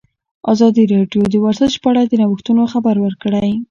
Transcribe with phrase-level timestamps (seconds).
[0.53, 3.51] ازادي راډیو د ورزش په اړه د نوښتونو خبر ورکړی.